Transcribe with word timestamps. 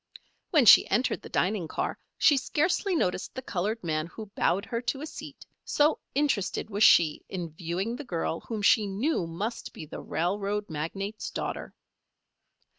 When 0.49 0.65
she 0.65 0.89
entered 0.89 1.21
the 1.21 1.29
dining 1.29 1.67
car 1.67 1.99
she 2.17 2.35
scarcely 2.35 2.95
noticed 2.95 3.35
the 3.35 3.43
colored 3.43 3.83
man 3.83 4.07
who 4.07 4.31
bowed 4.33 4.65
her 4.65 4.81
to 4.81 5.01
a 5.01 5.05
seat, 5.05 5.45
so 5.63 5.99
interested 6.15 6.71
was 6.71 6.83
she 6.83 7.23
in 7.29 7.51
viewing 7.53 7.95
the 7.95 8.03
girl 8.03 8.39
whom 8.39 8.63
she 8.63 8.87
knew 8.87 9.27
must 9.27 9.73
be 9.73 9.85
the 9.85 10.01
railroad 10.01 10.71
magnate's 10.71 11.29
daughter. 11.29 11.75